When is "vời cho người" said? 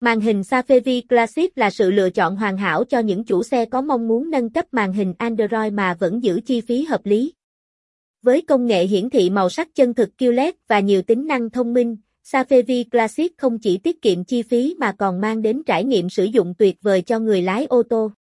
16.82-17.42